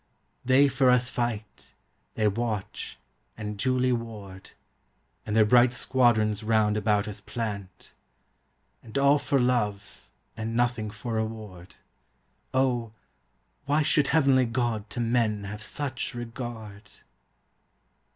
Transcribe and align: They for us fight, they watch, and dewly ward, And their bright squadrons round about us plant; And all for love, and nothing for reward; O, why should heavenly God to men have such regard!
They 0.43 0.67
for 0.67 0.89
us 0.89 1.11
fight, 1.11 1.75
they 2.15 2.27
watch, 2.27 2.97
and 3.37 3.55
dewly 3.55 3.91
ward, 3.91 4.49
And 5.27 5.35
their 5.35 5.45
bright 5.45 5.71
squadrons 5.73 6.41
round 6.43 6.75
about 6.75 7.07
us 7.07 7.21
plant; 7.21 7.93
And 8.81 8.97
all 8.97 9.19
for 9.19 9.39
love, 9.39 10.09
and 10.35 10.55
nothing 10.55 10.89
for 10.89 11.13
reward; 11.13 11.75
O, 12.51 12.93
why 13.65 13.83
should 13.83 14.07
heavenly 14.07 14.47
God 14.47 14.89
to 14.89 14.99
men 14.99 15.43
have 15.43 15.61
such 15.61 16.15
regard! 16.15 16.89